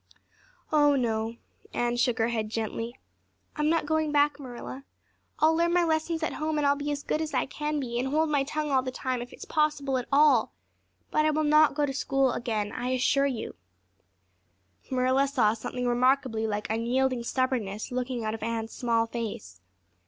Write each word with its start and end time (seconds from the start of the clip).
"Oh, 0.71 0.95
no." 0.95 1.35
Anne 1.75 1.95
shook 1.95 2.17
her 2.17 2.29
head 2.29 2.49
gently. 2.49 2.97
"I'm 3.55 3.69
not 3.69 3.85
going 3.85 4.11
back, 4.11 4.39
Marilla. 4.39 4.83
I'll 5.37 5.55
learn 5.55 5.73
my 5.75 5.83
lessons 5.83 6.23
at 6.23 6.33
home 6.41 6.57
and 6.57 6.65
I'll 6.65 6.75
be 6.75 6.89
as 6.89 7.03
good 7.03 7.21
as 7.21 7.35
I 7.35 7.45
can 7.45 7.79
be 7.79 7.99
and 7.99 8.07
hold 8.07 8.27
my 8.27 8.41
tongue 8.43 8.71
all 8.71 8.81
the 8.81 8.89
time 8.89 9.21
if 9.21 9.31
it's 9.31 9.45
possible 9.45 9.99
at 9.99 10.07
all. 10.11 10.53
But 11.11 11.25
I 11.25 11.29
will 11.29 11.43
not 11.43 11.75
go 11.75 11.83
back 11.85 11.93
to 11.93 11.93
school, 11.95 12.35
I 12.35 12.89
assure 12.89 13.27
you." 13.27 13.53
Marilla 14.89 15.27
saw 15.27 15.53
something 15.53 15.87
remarkably 15.87 16.47
like 16.47 16.67
unyielding 16.71 17.21
stubbornness 17.23 17.91
looking 17.91 18.25
out 18.25 18.33
of 18.33 18.41
Anne's 18.41 18.71
small 18.73 19.05
face. 19.05 19.61